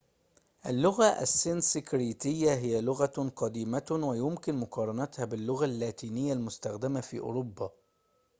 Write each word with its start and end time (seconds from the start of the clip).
اللغة 0.65 1.05
السنسكريتية 1.05 2.51
هي 2.53 2.81
لغةٌ 2.81 3.31
قديمةٌ 3.35 3.85
ويمكن 4.01 4.55
مقارنتها 4.55 5.25
باللغة 5.25 5.65
اللاتينية 5.65 6.33
المستخدمة 6.33 7.01
في 7.01 7.19
أوروبا 7.19 7.69